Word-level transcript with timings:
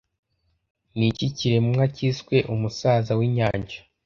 Niki 0.97 1.25
kiremwa 1.37 1.83
cyiswe 1.95 2.37
umusaza 2.53 3.11
winyanja 3.19 3.77